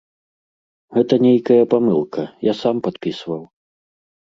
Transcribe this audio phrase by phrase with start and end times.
[0.97, 3.41] Гэта нейкая памылка, я сам падпісваў.